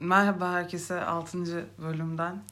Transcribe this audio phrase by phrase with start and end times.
[0.00, 1.66] Merhaba herkese 6.
[1.78, 2.42] bölümden.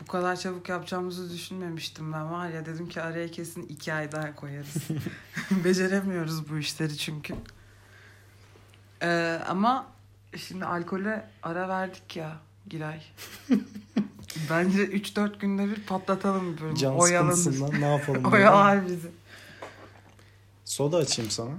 [0.00, 4.34] Bu kadar çabuk yapacağımızı düşünmemiştim ben var ya dedim ki araya kesin 2 ay daha
[4.34, 4.74] koyarız.
[5.64, 7.34] Beceremiyoruz bu işleri çünkü.
[9.02, 9.86] Ee, ama
[10.36, 12.36] şimdi alkole ara verdik ya
[12.68, 13.02] Giray.
[14.50, 16.74] Bence 3-4 günde bir patlatalım bir bölüm.
[16.74, 17.80] Can Oyalanır.
[17.80, 18.32] ne yapalım?
[18.32, 19.10] Oyalar bizi.
[20.64, 21.50] Soda açayım sana.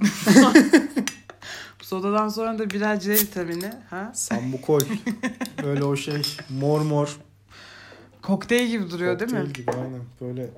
[1.88, 3.72] Sodadan sonra da birer C vitamini.
[3.90, 4.12] Ha?
[4.14, 4.82] Sambukol.
[5.64, 7.18] Böyle o şey mor mor.
[8.22, 9.40] Kokteyl gibi duruyor değil mi?
[9.40, 10.02] Kokteyl gibi aynen.
[10.22, 10.50] Böyle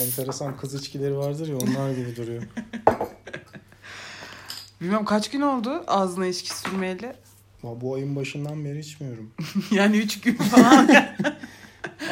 [0.00, 2.40] enteresan kız içkileri vardır ya onlar gibi duruyor.
[4.80, 7.12] Bilmem kaç gün oldu ağzına içki sürmeyeli.
[7.62, 9.30] Bu ayın başından beri içmiyorum.
[9.70, 10.88] yani 3 gün falan.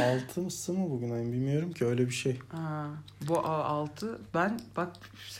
[0.02, 2.38] Altısı mı bugün ayın bilmiyorum ki öyle bir şey.
[2.48, 2.86] ha,
[3.28, 4.88] bu 6 ben bak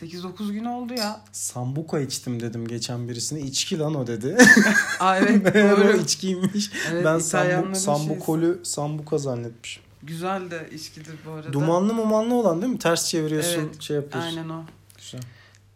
[0.01, 1.21] 8-9 gün oldu ya.
[1.31, 3.39] Sambuka içtim dedim geçen birisine.
[3.39, 4.37] İçki lan o dedi.
[4.99, 5.97] Aa evet doğru.
[5.97, 6.71] içkiymiş.
[6.91, 9.83] Evet, ben sambu, sambukolü sambuka zannetmişim.
[10.03, 11.53] Güzel de içkidir bu arada.
[11.53, 12.79] Dumanlı mumanlı olan değil mi?
[12.79, 14.37] Ters çeviriyorsun Evet, şey yapıyorsun.
[14.37, 14.63] Aynen o.
[14.97, 15.21] Güzel.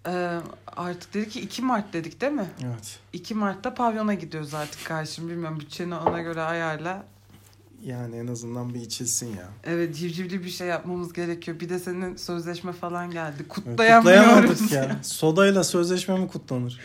[0.08, 2.50] Ee, artık dedik ki 2 Mart dedik değil mi?
[2.66, 3.00] Evet.
[3.14, 5.30] 2 Mart'ta pavyona gidiyoruz artık karşım.
[5.30, 7.04] Bilmiyorum bütçeni ona göre ayarla.
[7.86, 9.50] Yani en azından bir içilsin ya.
[9.64, 11.60] Evet civcivli bir şey yapmamız gerekiyor.
[11.60, 13.48] Bir de senin sözleşme falan geldi.
[13.48, 14.26] Kutlayamıyoruz.
[14.28, 15.00] Kutlayamadık ya.
[15.04, 16.80] Sodayla sözleşme mi kutlanır?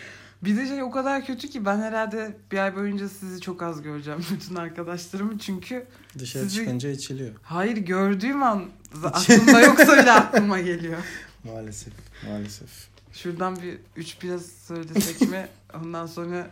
[0.44, 3.82] Bir de şey o kadar kötü ki ben herhalde bir ay boyunca sizi çok az
[3.82, 4.20] göreceğim.
[4.32, 5.86] Bütün arkadaşlarımı çünkü
[6.18, 7.34] Dışarı Sizi- çıkınca içiliyor.
[7.42, 8.64] hayır gördüğüm an
[9.04, 10.98] aklımda yoksa bile aklıma geliyor.
[11.44, 11.92] Maalesef.
[12.28, 12.68] Maalesef.
[13.12, 15.46] Şuradan bir üç bira söylesek mi?
[15.74, 16.46] Ondan sonra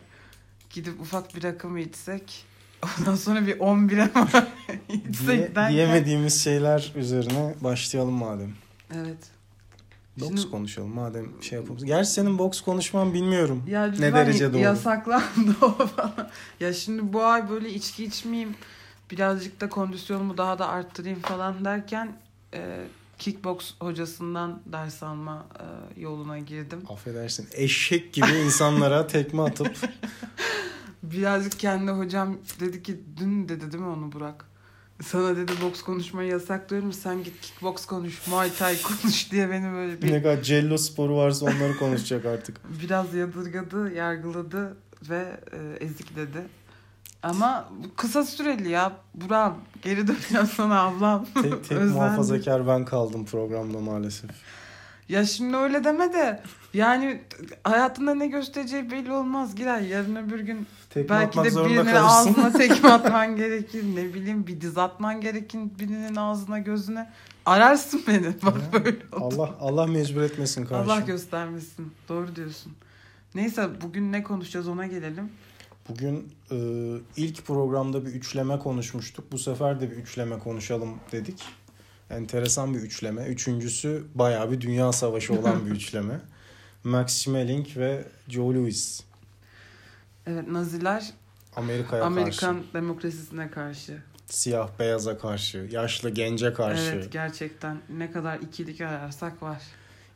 [0.71, 2.45] gidip ufak bir rakı mı içsek?
[2.99, 4.29] Ondan sonra bir on bira mı
[4.89, 8.53] içsek Diye, diyemediğimiz şeyler üzerine başlayalım madem.
[8.95, 9.19] Evet.
[10.21, 11.85] Boks Şimdi- konuşalım madem şey yapalım.
[11.87, 13.63] Gerçi senin boks konuşman bilmiyorum.
[13.69, 14.61] Ya Ne lütfen derece doğru?
[14.63, 16.31] Yasaklandı o falan.
[16.61, 18.55] Ya şimdi bu ay böyle içki içmeyeyim.
[19.11, 22.13] Birazcık da kondisyonumu daha da arttırayım falan derken
[22.55, 22.81] e,
[23.19, 26.83] kickbox hocasından ders alma e, yoluna girdim.
[26.89, 29.77] Affedersin eşek gibi insanlara tekme atıp
[31.03, 34.45] Birazcık kendi hocam dedi ki dün dedi değil mi onu Burak?
[35.03, 40.03] Sana dedi boks konuşmayı yasaklıyorum sen git kickbox konuş, muay thai konuş diye beni böyle
[40.03, 42.61] bir ne kadar cello sporu varsa onları konuşacak artık.
[42.83, 44.77] biraz yadırgadı, yargıladı
[45.09, 46.43] ve e, ezikledi.
[47.23, 48.93] Ama kısa süreli ya.
[49.15, 51.27] Buram geri dönüyor sana ablam.
[51.43, 54.31] Tek, tek muhafazakar ben kaldım programda maalesef.
[55.09, 56.43] Ya şimdi öyle deme de
[56.75, 57.21] yani
[57.65, 59.89] hayatında ne göstereceği belli olmaz Giray.
[59.89, 61.95] Yarın öbür gün Tekme belki de birinin kalırsın.
[61.95, 63.85] ağzına tekme atman gerekir.
[63.97, 67.11] Ne bileyim bir diz atman gerekir birinin ağzına gözüne.
[67.47, 68.27] Ararsın beni.
[68.43, 69.35] Bak Ya, böyle oldu.
[69.43, 70.93] Allah Allah mecbur etmesin kardeşim.
[70.93, 71.93] Allah göstermesin.
[72.09, 72.73] Doğru diyorsun.
[73.35, 75.31] Neyse bugün ne konuşacağız ona gelelim.
[75.89, 76.57] Bugün e,
[77.17, 79.33] ilk programda bir üçleme konuşmuştuk.
[79.33, 81.43] Bu sefer de bir üçleme konuşalım dedik.
[82.11, 83.23] Enteresan bir üçleme.
[83.27, 86.21] Üçüncüsü bayağı bir dünya savaşı olan bir üçleme.
[86.85, 89.01] Max Schmeling ve Joe Louis.
[90.27, 91.11] Evet Naziler
[91.57, 92.75] Amerika'ya Amerikan karşı.
[92.75, 94.03] demokrasisine karşı.
[94.27, 95.69] Siyah beyaza karşı.
[95.71, 96.83] Yaşlı gence karşı.
[96.95, 99.63] Evet gerçekten ne kadar ikilik ararsak var.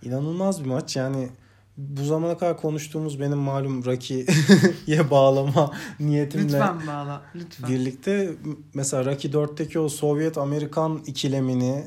[0.03, 0.97] İnanılmaz bir maç.
[0.97, 1.29] Yani
[1.77, 7.23] bu zamana kadar konuştuğumuz benim malum Rocky'ye bağlama niyetimle Lütfen bağla.
[7.35, 7.71] Lütfen.
[7.71, 8.31] birlikte
[8.75, 11.87] mesela Rocky 4'teki o Sovyet-Amerikan ikilemini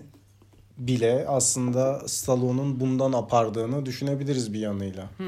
[0.80, 5.10] bile aslında Stallone'un bundan apardığını düşünebiliriz bir yanıyla.
[5.18, 5.28] Hmm.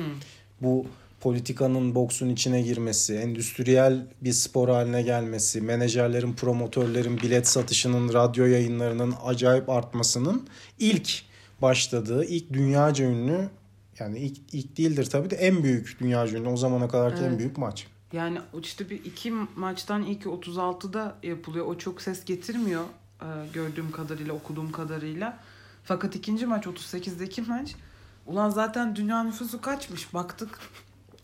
[0.61, 0.85] Bu
[1.19, 9.13] politikanın boksun içine girmesi, endüstriyel bir spor haline gelmesi, menajerlerin, promotörlerin bilet satışının, radyo yayınlarının
[9.25, 10.47] acayip artmasının
[10.79, 11.21] ilk
[11.61, 13.49] başladığı, ilk dünyaca ünlü
[13.99, 17.39] yani ilk, ilk değildir tabii de en büyük dünyaca ünlü o zamana kadarki en Evet.
[17.39, 17.87] büyük maç.
[18.13, 21.65] Yani işte bir iki maçtan ilki 36'da yapılıyor.
[21.65, 22.83] O çok ses getirmiyor
[23.53, 25.37] gördüğüm kadarıyla, okuduğum kadarıyla.
[25.83, 27.75] Fakat ikinci maç 38'deki maç.
[28.25, 30.59] Ulan zaten dünya nüfusu kaçmış baktık.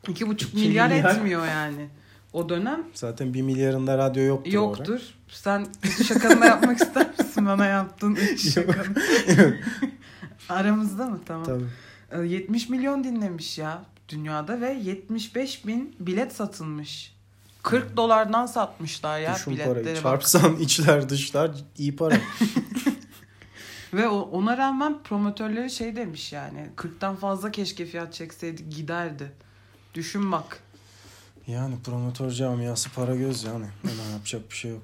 [0.03, 1.15] 2,5 İki milyar, milyar.
[1.15, 1.89] etmiyor yani.
[2.33, 4.51] O dönem Zaten bir milyarında radyo yoktur.
[4.51, 5.01] yoktur.
[5.27, 5.67] Sen
[6.07, 8.95] şakanı yapmak ister misin bana yaptığın şakanı?
[10.49, 11.19] Aramızda mı?
[11.25, 11.45] Tamam.
[11.45, 12.23] Tabii.
[12.23, 17.16] E, 70 milyon dinlemiş ya dünyada ve 75 bin bilet satılmış.
[17.63, 19.73] 40 dolardan satmışlar ya Düşün biletleri.
[19.73, 19.95] parayı.
[19.95, 20.01] bak.
[20.03, 22.17] Çarpsan içler dışlar iyi para.
[23.93, 29.31] Ve ona rağmen promotörleri şey demiş yani 40'tan fazla keşke fiyat çekseydik giderdi.
[29.93, 30.59] Düşün bak.
[31.47, 33.65] yani promotör camiası para göz yani.
[33.85, 34.81] Ona yapacak bir şey yok.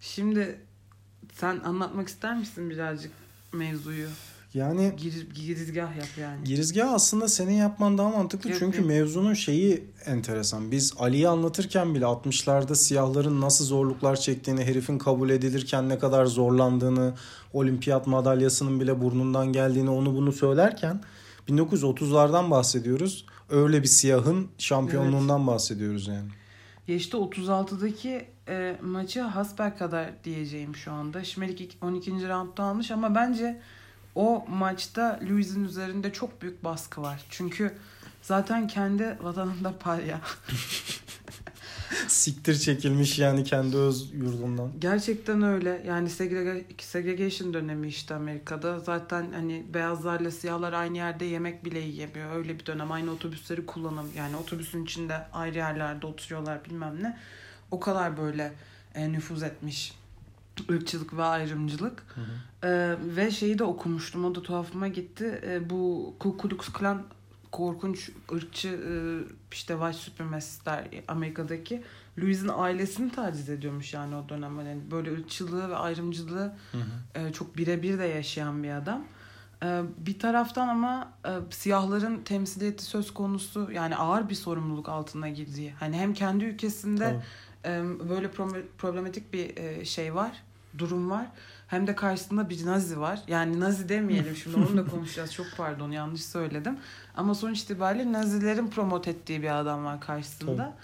[0.00, 0.60] Şimdi
[1.34, 3.12] sen anlatmak ister misin birazcık
[3.52, 4.08] mevzuyu?
[4.56, 6.44] Yani Gir, girizgah yap yani.
[6.44, 8.86] Girizgah aslında senin yapman daha mantıklı Yok, çünkü yok.
[8.86, 10.70] mevzunun şeyi enteresan.
[10.70, 17.14] Biz Ali'yi anlatırken bile 60'larda siyahların nasıl zorluklar çektiğini, herifin kabul edilirken ne kadar zorlandığını,
[17.52, 21.00] olimpiyat madalyasının bile burnundan geldiğini onu bunu söylerken
[21.48, 23.26] 1930'lardan bahsediyoruz.
[23.50, 26.28] Öyle bir siyahın şampiyonluğundan bahsediyoruz yani.
[26.88, 31.24] Ya işte 36'daki e, maçı hasbel kadar diyeceğim şu anda.
[31.24, 32.10] Şimelik ilk- 12.
[32.28, 33.60] roundda almış ama bence
[34.16, 37.24] o maçta Luis'in üzerinde çok büyük baskı var.
[37.30, 37.74] Çünkü
[38.22, 40.20] zaten kendi vatanında parya.
[42.08, 44.72] Siktir çekilmiş yani kendi öz yurdundan.
[44.78, 45.82] Gerçekten öyle.
[45.86, 48.80] Yani segrega- segregation dönemi işte Amerika'da.
[48.80, 52.36] Zaten hani beyazlarla siyahlar aynı yerde yemek bile yiyemiyor.
[52.36, 52.92] Öyle bir dönem.
[52.92, 54.10] Aynı otobüsleri kullanım.
[54.16, 57.18] Yani otobüsün içinde ayrı yerlerde oturuyorlar bilmem ne.
[57.70, 58.52] O kadar böyle
[58.94, 59.92] e, nüfuz etmiş
[60.70, 62.06] ırkçılık ve ayrımcılık.
[62.64, 64.24] Ee, ve şeyi de okumuştum.
[64.24, 65.40] O da tuhafıma gitti.
[65.46, 67.02] Ee, bu Ku Klux Klan
[67.52, 68.92] korkunç ırkçı e,
[69.52, 71.82] işte white supremacistler Amerika'daki
[72.18, 74.58] Louis'in ailesini taciz ediyormuş yani o dönem.
[74.58, 77.26] Yani böyle ırkçılığı ve ayrımcılığı Hı hı.
[77.26, 79.04] e, çok birebir de yaşayan bir adam.
[79.62, 85.72] E, bir taraftan ama e, siyahların temsiliyeti söz konusu yani ağır bir sorumluluk altına girdiği.
[85.72, 87.22] Hani hem kendi ülkesinde Tabii.
[88.08, 90.32] Böyle pro- problematik bir e, şey var,
[90.78, 91.26] durum var.
[91.68, 93.20] Hem de karşısında bir nazi var.
[93.28, 95.32] Yani nazi demeyelim şimdi onu da konuşacağız.
[95.34, 96.76] Çok pardon yanlış söyledim.
[97.16, 100.56] Ama sonuç itibariyle nazilerin promote ettiği bir adam var karşısında.
[100.56, 100.74] Tabii.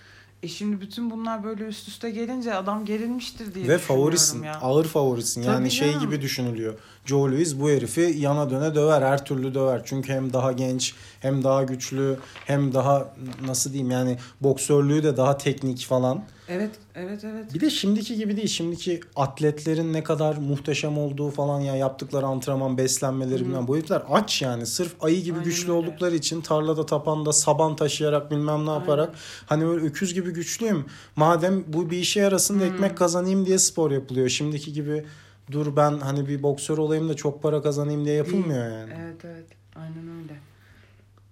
[0.43, 4.43] E şimdi bütün bunlar böyle üst üste gelince adam gerilmiştir diye Ve düşünüyorum favorisin.
[4.43, 4.55] ya.
[4.61, 5.43] Ağır favorisin.
[5.43, 6.06] Yani Tabii şey canım.
[6.06, 6.75] gibi düşünülüyor.
[7.05, 9.03] Joe Louis bu herifi yana döne döver.
[9.03, 9.83] Her türlü döver.
[9.85, 12.17] Çünkü hem daha genç, hem daha güçlü,
[12.47, 13.15] hem daha
[13.47, 16.25] nasıl diyeyim yani boksörlüğü de daha teknik falan.
[16.49, 17.55] Evet, evet, evet.
[17.55, 18.49] Bir de şimdiki gibi değil.
[18.49, 23.69] Şimdiki atletlerin ne kadar muhteşem olduğu falan ya yaptıkları antrenman, beslenmeleri bilmem.
[23.69, 24.67] Bu herifler aç yani.
[24.67, 25.73] Sırf ayı gibi Aynen güçlü öyle.
[25.73, 29.15] oldukları için tarlada tapanda saban taşıyarak bilmem ne yaparak
[29.47, 30.85] hani böyle öküz gibi güçlüyüm.
[31.17, 34.29] Madem bu bir işe yarasın da ekmek kazanayım diye spor yapılıyor.
[34.29, 35.05] Şimdiki gibi
[35.50, 38.93] dur ben hani bir boksör olayım da çok para kazanayım diye yapılmıyor yani.
[39.00, 39.47] Evet, evet.
[39.77, 40.41] Aynen öyle.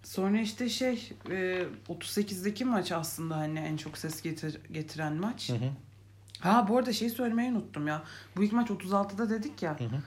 [0.03, 5.49] Sonra işte şey e, 38'deki maç aslında hani en çok ses getir, getiren maç.
[5.49, 5.71] Hı hı.
[6.41, 8.03] Ha bu arada şeyi söylemeyi unuttum ya.
[8.37, 9.81] Bu ilk maç 36'da dedik ya.
[9.81, 10.03] Hı hı.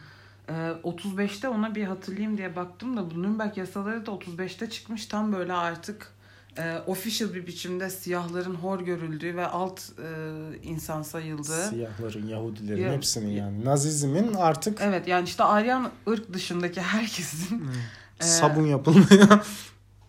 [0.50, 0.54] Ee,
[0.84, 5.06] 35'te ona bir hatırlayayım diye baktım da bu Nürnberg yasaları da 35'te çıkmış.
[5.06, 6.14] Tam böyle artık
[6.58, 10.08] e, official bir biçimde siyahların hor görüldüğü ve alt e,
[10.64, 11.68] insan sayıldığı.
[11.70, 13.66] Siyahların, Yahudilerin Ya- hepsinin yani.
[13.66, 17.68] Nazizmin artık Evet yani işte Aryan ırk dışındaki herkesin.
[18.20, 19.46] e, sabun yapılmıyor.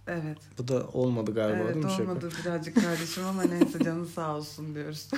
[0.07, 0.39] Evet.
[0.59, 2.03] Bu da olmadı galiba evet değil mi şaka?
[2.03, 5.09] olmadı birazcık kardeşim ama neyse canı sağ olsun diyoruz.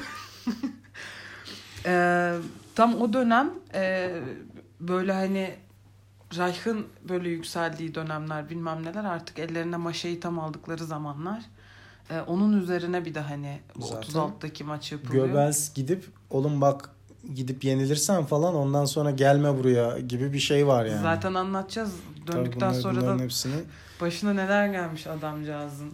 [1.87, 2.32] Ee,
[2.75, 4.12] tam o dönem e,
[4.81, 5.55] böyle hani
[6.34, 11.43] Reich'ın böyle yükseldiği dönemler bilmem neler artık ellerine maşayı tam aldıkları zamanlar.
[12.11, 15.26] Ee, onun üzerine bir de hani bu Zaten 36'daki maç yapılıyor.
[15.26, 16.90] Göbels gidip oğlum bak
[17.34, 21.02] gidip yenilirsen falan ondan sonra gelme buraya gibi bir şey var yani.
[21.02, 21.90] Zaten anlatacağız.
[22.26, 23.55] Tabii Döndükten bunlar- sonra da hepsini
[24.00, 25.93] başına neler gelmiş adamcağızın.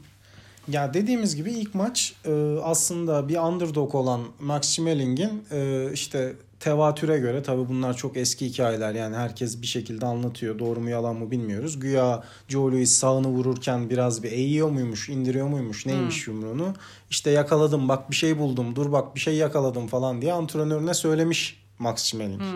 [0.69, 7.19] Ya dediğimiz gibi ilk maç e, aslında bir underdog olan Max Schmeling'in e, işte tevatüre
[7.19, 11.31] göre tabii bunlar çok eski hikayeler yani herkes bir şekilde anlatıyor doğru mu yalan mı
[11.31, 11.81] bilmiyoruz.
[11.81, 16.75] Güya Joe Louis sağını vururken biraz bir eğiyor muymuş indiriyor muymuş neymiş yumruğunu
[17.11, 21.63] işte yakaladım bak bir şey buldum dur bak bir şey yakaladım falan diye antrenörüne söylemiş
[21.79, 22.41] Max Schmeling.
[22.41, 22.48] Hmm.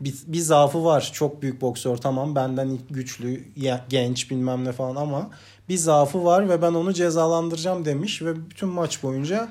[0.00, 1.10] Bir, bir zaafı var.
[1.14, 3.44] Çok büyük boksör tamam benden güçlü,
[3.88, 5.30] genç bilmem ne falan ama
[5.68, 9.48] bir zaafı var ve ben onu cezalandıracağım demiş ve bütün maç boyunca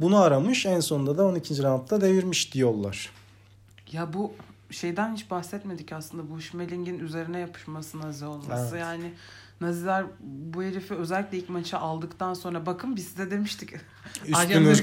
[0.00, 0.66] bunu aramış.
[0.66, 1.62] En sonunda da 12.
[1.62, 3.10] roundda devirmiş diyorlar.
[3.92, 4.34] Ya bu
[4.70, 8.70] şeyden hiç bahsetmedik aslında bu Schmeling'in üzerine yapışması Nazi olması.
[8.76, 8.80] Evet.
[8.80, 9.12] Yani
[9.60, 13.72] Naziler bu herifi özellikle ilk maçı aldıktan sonra bakın biz size demiştik
[14.26, 14.34] Üstün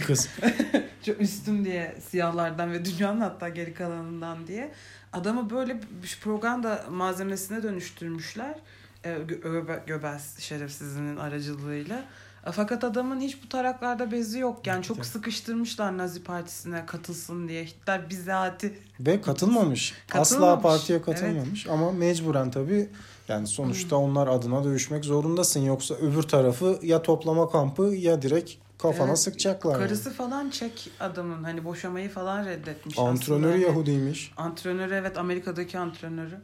[0.02, 0.30] ırkız.
[1.06, 4.72] çok üstün diye siyahlardan ve dünyanın hatta geri kalanından diye.
[5.14, 8.56] Adamı böyle bir propaganda malzemesine dönüştürmüşler.
[9.04, 12.04] Ee, Gö- Göbe- Göbels şerefsizinin aracılığıyla.
[12.52, 14.68] Fakat adamın hiç bu taraklarda bezi yok.
[14.68, 15.06] Yani çok Evet.
[15.06, 17.66] sıkıştırmışlar Nazi Partisi'ne katılsın diye.
[17.66, 19.94] Hitler bizatihi Ve katılmamış.
[20.14, 20.64] Asla Katılmamış.
[20.64, 22.90] partiye katılmamış ama mecburen tabii
[23.28, 25.60] yani sonuçta onlar adına dövüşmek zorundasın.
[25.60, 29.20] Yoksa öbür tarafı ya toplama kampı ya direkt kafana Evet.
[29.20, 29.72] sıkacaklar.
[29.72, 29.84] yani.
[29.84, 33.66] Karısı falan Çek adamın hani boşamayı falan reddetmiş Antrenörü aslında.
[33.68, 34.32] Yahudiymiş.
[34.38, 36.38] Antrenörü evet Amerika'daki antrenörü.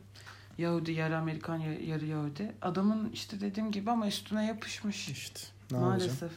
[0.58, 2.52] Yahudi yarı Amerikan yarı Yahudi.
[2.62, 5.10] Adamın işte dediğim gibi ama üstüne yapışmış.
[5.10, 5.40] İşte
[5.72, 6.00] ne yapacağım?
[6.00, 6.32] Maalesef.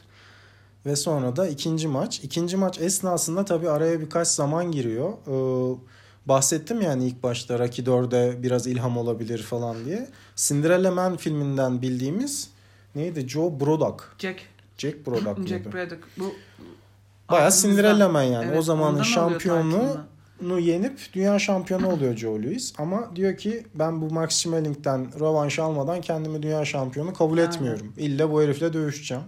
[0.87, 2.21] Ve sonra da ikinci maç.
[2.23, 5.12] İkinci maç esnasında tabii araya birkaç zaman giriyor.
[5.12, 5.79] Ee,
[6.27, 10.09] bahsettim yani ilk başta Rocky 4'e biraz ilham olabilir falan diye.
[10.37, 12.51] Cinderella Man filminden bildiğimiz
[12.95, 13.29] neydi?
[13.29, 14.15] Joe Brodok.
[14.19, 14.41] Jack.
[14.79, 15.07] Jack
[15.39, 15.49] muydu?
[15.49, 16.09] Jack Braddock.
[16.19, 16.35] Bu
[17.31, 18.47] Bayağı Cinderella Man yani.
[18.47, 19.01] Evet, o zamanın
[19.61, 20.07] ondan
[20.49, 20.68] takibini.
[20.68, 22.72] yenip dünya şampiyonu oluyor Joe Louis.
[22.78, 27.49] Ama diyor ki ben bu Max Schmeling'den rövanş almadan kendimi dünya şampiyonu kabul Aynen.
[27.50, 27.92] etmiyorum.
[27.96, 29.25] İlla bu herifle dövüşeceğim.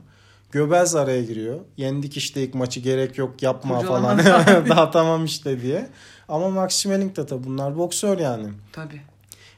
[0.52, 1.61] Göbez araya giriyor.
[1.76, 4.66] Yendik işte ilk maçı gerek yok yapma Kurcalama falan.
[4.68, 5.88] Daha tamam işte diye.
[6.28, 8.49] Ama Max Schmeling de tabii bunlar boksör yani.
[8.73, 9.00] Tabii.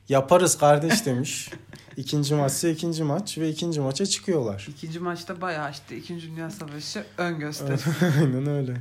[0.09, 1.51] Yaparız kardeş demiş.
[1.97, 4.67] İkinci maçsa ikinci maç ve ikinci maça çıkıyorlar.
[4.71, 7.79] İkinci maçta bayağı işte İkinci Dünya Savaşı ön gösteri.
[8.21, 8.77] Aynen öyle.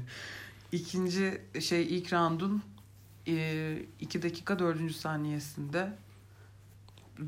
[0.75, 2.63] İkinci şey ilk roundun
[3.99, 4.91] 2 dakika 4.
[4.91, 5.97] saniyesinde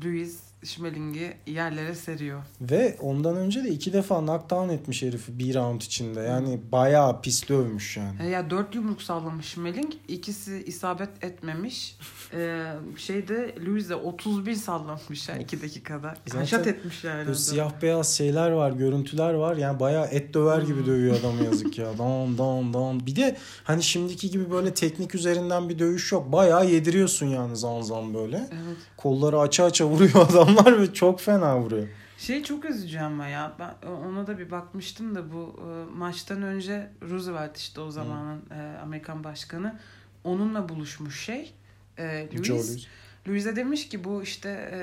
[0.04, 2.42] Louis Schmeling'i yerlere seriyor.
[2.60, 6.20] Ve ondan önce de iki defa knockdown etmiş herifi bir round içinde.
[6.20, 8.22] Yani bayağı pis dövmüş yani.
[8.22, 9.92] E, ya dört yumruk sallamış Schmeling.
[10.08, 11.96] ikisi isabet etmemiş.
[12.34, 12.64] Ee,
[12.96, 16.14] şeyde Louis de 31 sallamış ya 2 dakikada.
[16.34, 17.26] Haşat etmiş yani.
[17.26, 19.56] Böyle siyah beyaz şeyler var, görüntüler var.
[19.56, 20.86] Yani bayağı et döver gibi Hmm.
[20.86, 21.98] dövüyor adamı yazık ya.
[21.98, 23.06] Don don don.
[23.06, 26.32] Bir de hani şimdiki gibi böyle teknik üzerinden bir dövüş yok.
[26.32, 28.36] Bayağı yediriyorsun yani zan zan böyle.
[28.36, 28.76] Evet.
[28.96, 31.88] Kolları aça aça vuruyor adamlar ve çok fena vuruyor.
[32.18, 36.90] Şey çok üzücü ama ya ben ona da bir bakmıştım da bu e, maçtan önce
[37.10, 39.78] Roosevelt işte o zamanın e, Amerikan başkanı
[40.24, 41.54] onunla buluşmuş şey
[41.98, 42.50] e, Louis.
[42.50, 42.86] Louis.
[43.28, 44.78] Louis'e demiş ki bu işte e,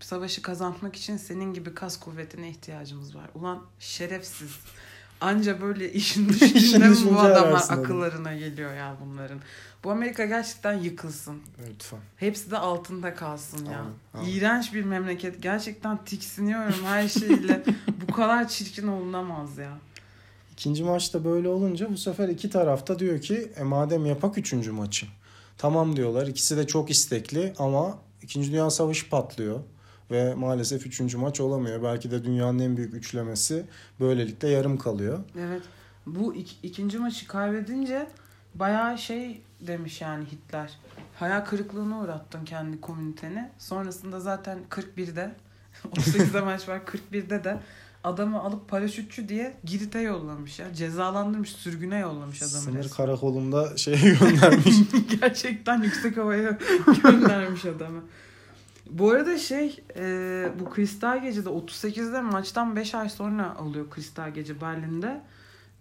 [0.00, 3.30] savaşı kazanmak için senin gibi kas kuvvetine ihtiyacımız var.
[3.34, 4.58] Ulan şerefsiz.
[5.22, 7.84] Anca böyle işin düşünce bu düşünce adama ararsın adam.
[7.84, 9.40] akıllarına geliyor ya bunların.
[9.84, 11.42] Bu Amerika gerçekten yıkılsın.
[11.74, 11.98] Lütfen.
[12.16, 13.78] Hepsi de altında kalsın ya.
[13.78, 14.28] Amin, amin.
[14.28, 15.42] İğrenç bir memleket.
[15.42, 17.62] Gerçekten tiksiniyorum her şeyle.
[18.08, 19.78] Bu kadar çirkin olunamaz ya.
[20.52, 25.06] İkinci maçta böyle olunca bu sefer iki tarafta diyor ki e madem yapak üçüncü maçı.
[25.58, 26.26] Tamam diyorlar.
[26.26, 29.60] İkisi de çok istekli ama İkinci Dünya Savaşı patlıyor.
[30.12, 31.82] Ve maalesef üçüncü maç olamıyor.
[31.82, 33.64] Belki de dünyanın en büyük üçlemesi
[34.00, 35.18] böylelikle yarım kalıyor.
[35.38, 35.62] Evet.
[36.06, 38.06] Bu ik- ikinci maçı kaybedince
[38.54, 40.78] bayağı şey demiş yani Hitler.
[41.18, 43.48] Hayal kırıklığına uğrattın kendi komüniteni.
[43.58, 45.34] Sonrasında zaten 41'de
[45.92, 46.80] 38'de maç var
[47.12, 47.58] 41'de de
[48.04, 50.74] adamı alıp paraşütçü diye Girit'e yollamış ya.
[50.74, 52.52] Cezalandırmış, sürgüne yollamış adamı.
[52.62, 52.96] Sınır resmen.
[52.96, 54.74] karakolunda şey göndermiş.
[55.20, 56.58] Gerçekten yüksek havaya
[57.02, 58.02] göndermiş adamı.
[58.98, 60.02] Bu arada şey e,
[60.60, 65.20] bu Kristal Gece'de 38'de maçtan 5 ay sonra oluyor Kristal Gece Berlin'de.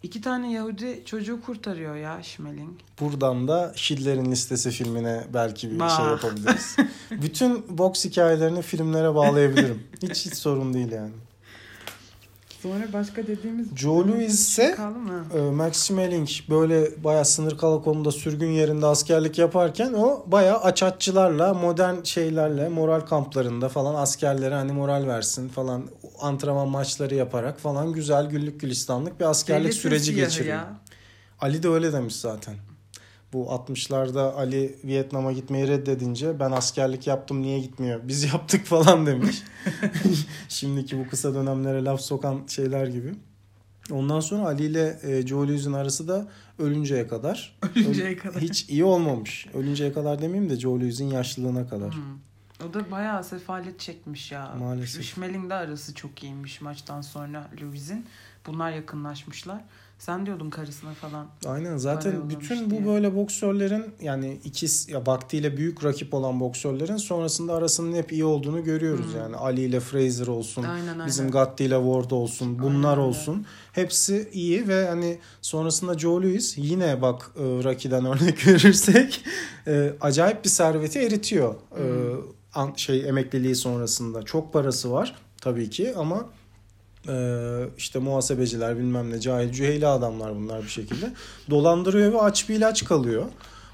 [0.03, 2.79] İki tane Yahudi çocuğu kurtarıyor ya Schmeling.
[2.99, 5.97] Buradan da Schindler'in Listesi filmine belki bir Bah.
[5.97, 6.75] şey yapabiliriz.
[7.11, 9.83] Bütün boks hikayelerini filmlere bağlayabilirim.
[10.01, 11.11] Hiç hiç sorun değil yani.
[12.63, 13.67] Sonra başka dediğimiz...
[13.75, 14.77] Joe Louis ise?
[15.35, 22.03] Ee, Max Schmeling böyle bayağı sınır karakolunda sürgün yerinde askerlik yaparken o bayağı açatçılarla modern
[22.03, 25.83] şeylerle moral kamplarında falan askerlere hani moral versin falan
[26.19, 30.55] antrenman maçları yaparak falan güzel güllük gülistanlık bir askerlik Devletin süreci geçiriyor.
[30.55, 30.81] ya.
[31.39, 32.55] Ali de öyle demiş zaten.
[33.33, 37.99] Bu 60'larda Ali Vietnam'a gitmeyi reddedince ben askerlik yaptım niye gitmiyor?
[38.03, 39.43] Biz yaptık falan demiş.
[40.49, 43.13] Şimdiki bu kısa dönemlere laf sokan şeyler gibi.
[43.91, 46.27] Ondan sonra Ali ile e, Joe Louis'in arası da
[46.59, 47.59] ölünceye kadar.
[47.75, 48.41] Ölünceye Öl- kadar.
[48.41, 49.47] Hiç iyi olmamış.
[49.53, 51.93] Ölünceye kadar demeyeyim de Joe Louis'in yaşlılığına kadar.
[51.93, 52.01] Hmm.
[52.69, 54.55] O da bayağı sefalet çekmiş ya.
[54.59, 55.05] Maalesef.
[55.05, 58.05] Schmeling de arası çok iyiymiş maçtan sonra Louis'in.
[58.47, 59.61] Bunlar yakınlaşmışlar.
[60.01, 61.27] Sen diyordun karısına falan.
[61.45, 62.85] Aynen zaten bütün bu diye.
[62.85, 68.63] böyle boksörlerin yani ikiz ya vaktiyle büyük rakip olan boksörlerin sonrasında arasının hep iyi olduğunu
[68.63, 69.19] görüyoruz Hmm.
[69.19, 70.63] yani Ali ile Fraser olsun.
[70.63, 71.07] Aynen aynen.
[71.07, 72.59] Bizim Gatti ile Ward olsun.
[72.59, 73.45] Bunlar Aynen olsun.
[73.73, 79.23] Hepsi iyi ve hani sonrasında Joe Louis yine bak e, Rocky'den örnek verirsek
[79.67, 81.55] e, acayip bir serveti eritiyor.
[81.55, 82.21] E, Hmm.
[82.53, 84.23] an- şey emekliliği sonrasında.
[84.23, 86.40] Çok parası var tabii ki ama e,
[87.77, 91.13] işte muhasebeciler bilmem ne cahil cüheyli adamlar bunlar bir şekilde.
[91.49, 93.25] Dolandırıyor ve aç bir ilaç kalıyor.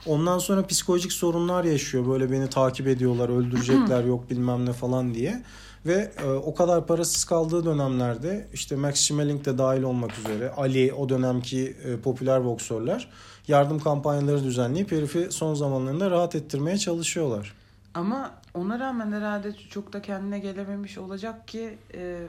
[0.06, 2.08] Ondan sonra psikolojik sorunlar yaşıyor.
[2.08, 5.44] Böyle beni takip ediyorlar, öldürecekler yok bilmem ne falan diye.
[5.86, 10.94] Ve e, o kadar parasız kaldığı dönemlerde işte Max Schmeling de dahil olmak üzere Ali
[10.94, 13.10] o dönemki e, popüler boksörler
[13.48, 17.54] yardım kampanyaları düzenleyip herifi son zamanlarında rahat ettirmeye çalışıyorlar.
[17.94, 22.28] Ama ona rağmen herhalde çok da kendine gelememiş olacak ki e,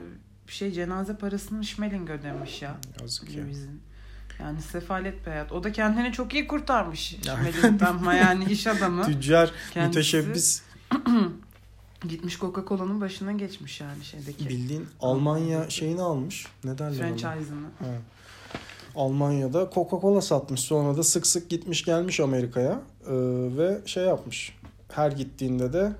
[0.53, 2.77] şey cenaze parasını Schmeling ödemiş ya.
[3.01, 3.43] Yazık ya.
[4.39, 5.51] Yani sefalet bir hayat.
[5.51, 7.15] O da kendini çok iyi kurtarmış.
[7.23, 9.03] Schmeling'den ama yani iş adamı.
[9.05, 10.61] Tüccar, Kendisi- müteşebbis
[12.09, 14.49] Gitmiş Coca-Cola'nın başına geçmiş yani şeydeki.
[14.49, 16.47] bildiğin Almanya şeyini almış.
[16.63, 16.97] Ne derler?
[16.97, 17.67] Franchise'ını.
[18.95, 20.59] Almanya'da Coca-Cola satmış.
[20.59, 22.81] Sonra da sık sık gitmiş gelmiş Amerika'ya.
[23.05, 23.11] Ee,
[23.57, 24.55] ve şey yapmış.
[24.91, 25.91] Her gittiğinde de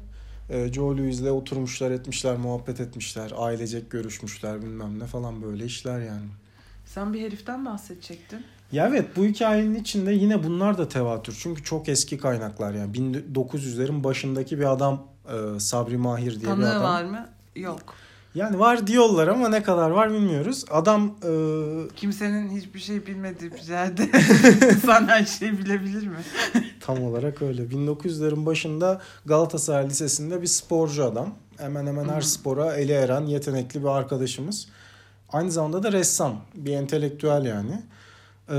[0.49, 3.31] e, Joe Louis'le oturmuşlar etmişler, muhabbet etmişler.
[3.37, 6.27] Ailecek görüşmüşler bilmem ne falan böyle işler yani.
[6.85, 8.39] Sen bir heriften bahsedecektin.
[8.71, 11.37] Ya evet bu hikayenin içinde yine bunlar da tevatür.
[11.41, 12.91] Çünkü çok eski kaynaklar yani.
[12.97, 16.83] 1900'lerin başındaki bir adam e, Sabri Mahir diye Tanığı bir adam.
[16.83, 17.29] var mı?
[17.55, 17.93] Yok.
[18.35, 20.65] Yani var diyorlar ama ne kadar var bilmiyoruz.
[20.71, 24.03] Adam e, Kimsenin hiçbir şey bilmediği bir yerde
[24.75, 26.17] insan her şeyi bilebilir mi?
[26.81, 27.61] tam olarak öyle.
[27.61, 31.33] 1900'lerin başında Galatasaray Lisesi'nde bir sporcu adam.
[31.57, 34.67] Hemen hemen her spora eli eren yetenekli bir arkadaşımız.
[35.29, 36.41] Aynı zamanda da ressam.
[36.55, 37.81] Bir entelektüel yani.
[38.49, 38.55] Ee,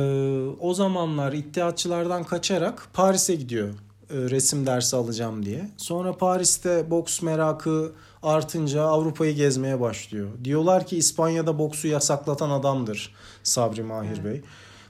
[0.60, 3.74] o zamanlar iddiatçılardan kaçarak Paris'e gidiyor.
[4.12, 5.70] E, resim dersi alacağım diye.
[5.76, 10.28] Sonra Paris'te boks merakı artınca Avrupa'yı gezmeye başlıyor.
[10.44, 14.24] Diyorlar ki İspanya'da boksu yasaklatan adamdır Sabri Mahir Evet.
[14.24, 14.40] Bey.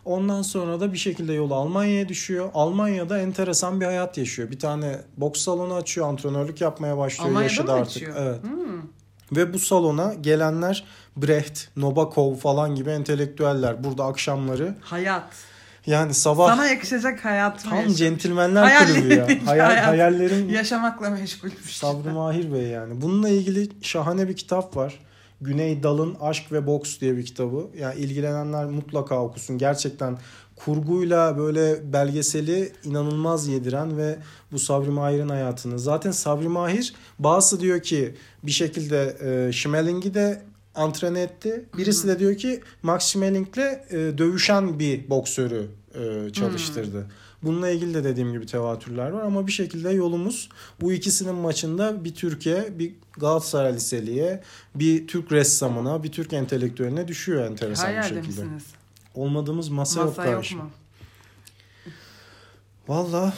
[0.04, 2.50] Ondan sonra da bir şekilde yolu Almanya'ya düşüyor.
[2.54, 4.50] Almanya'da enteresan bir hayat yaşıyor.
[4.50, 7.28] Bir tane boks salonu açıyor, antrenörlük yapmaya başlıyor.
[7.28, 7.96] Almanya'da Yaşı da artık.
[7.96, 8.16] açıyor?
[8.18, 8.42] Evet.
[8.42, 8.82] Hmm.
[9.32, 10.84] Ve bu salona gelenler
[11.16, 13.84] Brecht, Nabokov falan gibi entelektüeller.
[13.84, 15.32] Burada akşamları Hayat.
[15.86, 17.98] Yani sabah Sana yakışacak hayatımı tam yaşamış.
[17.98, 19.26] centilmenler Hayallerim kulübü ya.
[19.46, 19.86] Hayal, hayat.
[19.86, 21.76] hayallerin Yaşamakla meşgulmüş.
[21.76, 23.00] Sabri Mahir Bey yani.
[23.00, 24.98] Bununla ilgili şahane bir kitap var.
[25.40, 27.66] Güney Dal'ın Aşk ve Boks diye bir kitabı.
[27.78, 29.58] Yani ilgilenenler mutlaka okusun.
[29.58, 30.18] Gerçekten
[30.56, 34.16] kurguyla böyle belgeseli inanılmaz yediren ve
[34.52, 35.78] bu Sabri Mahir'in hayatını.
[35.78, 39.16] Zaten Sabri Mahir bazısı diyor ki bir şekilde
[39.48, 40.42] e, Schmeling'i de
[40.74, 41.64] antrene etti.
[41.78, 43.58] Birisi de diyor ki Max Schmeling'le
[43.90, 47.06] e, dövüşen bir boksörü e, çalıştırdı.
[47.42, 50.48] Bununla ilgili de dediğim gibi tevatürler var ama bir şekilde yolumuz
[50.80, 54.42] bu ikisinin maçında bir Türkiye, bir Galatasaray Liseli'ye,
[54.74, 58.26] bir Türk ressamına, bir Türk entelektüeline düşüyor enteresan Her bir şekilde.
[58.26, 58.64] misiniz?
[59.14, 60.56] Olmadığımız masa, Masa yok karşı.
[60.56, 60.70] mu?
[62.88, 63.32] Valla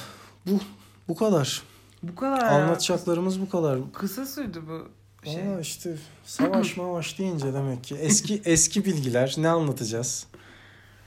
[0.47, 0.61] bu
[1.09, 1.62] bu kadar.
[2.03, 2.51] Bu kadar ya.
[2.51, 3.79] Anlatacaklarımız bu kadar.
[3.93, 4.89] Kısa sürdü bu
[5.31, 5.49] şey.
[5.49, 10.26] Aa işte savaş mavaş deyince demek ki eski eski bilgiler ne anlatacağız?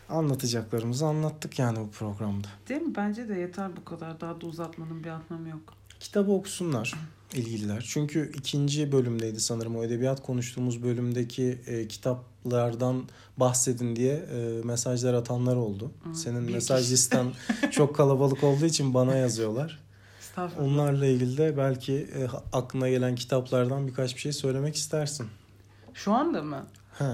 [0.10, 2.48] Anlatacaklarımızı anlattık yani bu programda.
[2.70, 2.96] Değil mi?
[2.96, 4.22] Bence de yeter bu kadar.
[4.22, 5.74] Daha da uzatmanın bir anlamı yok.
[6.00, 6.94] Kitabı okusunlar
[7.34, 7.86] ilgililer.
[7.90, 13.04] Çünkü ikinci bölümdeydi sanırım o edebiyat konuştuğumuz bölümdeki e, kitaplardan
[13.38, 15.92] bahsedin diye e, mesajlar atanlar oldu.
[16.04, 16.94] Hı, Senin mesaj kişi.
[16.94, 17.26] listen
[17.72, 19.85] çok kalabalık olduğu için bana yazıyorlar.
[20.36, 20.68] Estağfurullah.
[20.68, 25.28] Onlarla ilgili de belki e, aklına gelen kitaplardan birkaç bir şey söylemek istersin.
[25.94, 26.66] Şu anda mı?
[26.98, 27.14] He.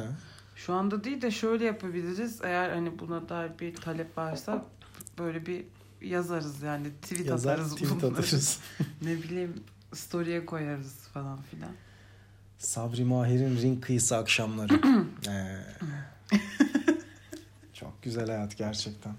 [0.55, 2.39] Şu anda değil de şöyle yapabiliriz.
[2.43, 4.65] Eğer hani buna dair bir talep varsa
[5.19, 5.65] böyle bir
[6.01, 8.11] yazarız yani tweet Yazar atarız tweet bunları.
[8.11, 8.59] atarız.
[9.01, 11.71] ne bileyim story'e koyarız falan filan.
[12.57, 14.73] Sabri Mahir'in ring kıyısı akşamları.
[15.27, 15.57] Ee,
[17.73, 19.13] çok güzel hayat gerçekten.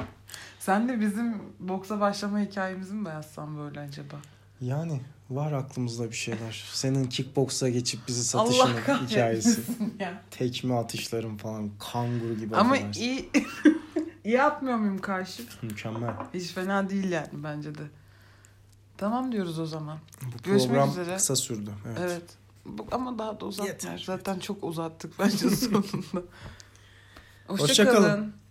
[0.64, 4.16] Sen de bizim boksa başlama hikayemizi mi yazsan böyle acaba?
[4.60, 6.64] Yani var aklımızda bir şeyler.
[6.72, 9.60] Senin kickboksa geçip bizi Allah satışının hikayesi.
[9.98, 10.22] ya.
[10.30, 13.00] Tekme atışların falan kanguru gibi Ama affedersin.
[13.00, 13.30] iyi
[14.24, 15.42] iyi atmıyor muyum karşı?
[15.62, 16.14] Mükemmel.
[16.34, 17.82] Hiç fena değil yani bence de.
[18.96, 19.98] Tamam diyoruz o zaman.
[20.22, 21.16] Bu Görüşmek program üzere.
[21.16, 21.70] kısa sürdü.
[21.86, 21.98] Evet.
[22.00, 22.22] Evet.
[22.66, 23.80] Bu- ama daha da uzatmayalım.
[23.84, 24.02] Yeter.
[24.06, 25.82] Zaten çok uzattık bence sonunda.
[27.46, 27.98] Hoşça kalın.
[27.98, 28.41] Hoşçakalın.